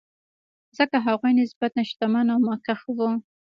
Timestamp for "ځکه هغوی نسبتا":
0.77-1.81